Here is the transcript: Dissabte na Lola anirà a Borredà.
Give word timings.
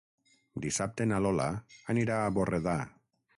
Dissabte 0.63 1.07
na 1.11 1.19
Lola 1.25 1.47
anirà 1.95 2.17
a 2.23 2.33
Borredà. 2.39 2.75